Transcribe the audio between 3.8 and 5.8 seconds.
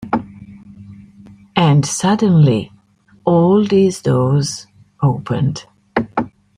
doors opened.